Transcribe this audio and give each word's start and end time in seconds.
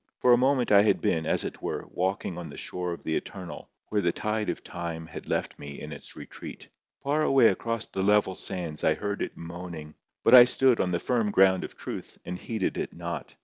For 0.19 0.33
a 0.33 0.35
moment 0.35 0.71
I 0.71 0.81
had 0.81 0.99
been, 0.99 1.27
as 1.27 1.43
it 1.43 1.61
were, 1.61 1.85
walking 1.91 2.35
on 2.35 2.49
the 2.49 2.57
shore 2.57 2.91
of 2.91 3.03
the 3.03 3.15
Eternal, 3.15 3.69
where 3.89 4.01
the 4.01 4.11
tide 4.11 4.49
of 4.49 4.63
time 4.63 5.05
had 5.05 5.29
left 5.29 5.59
me 5.59 5.79
in 5.79 5.91
its 5.91 6.15
retreat. 6.15 6.69
Far 7.03 7.21
away 7.21 7.49
across 7.49 7.85
the 7.85 8.01
level 8.01 8.33
sands 8.33 8.83
I 8.83 8.95
heard 8.95 9.21
it 9.21 9.37
moaning, 9.37 9.93
but 10.23 10.33
I 10.33 10.45
stood 10.45 10.79
on 10.79 10.89
the 10.91 10.99
firm 10.99 11.29
ground 11.29 11.63
of 11.63 11.77
truth, 11.77 12.17
and 12.25 12.39
heeded 12.39 12.77
it 12.77 12.93
not. 12.93 13.35